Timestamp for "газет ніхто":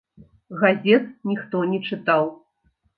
0.61-1.63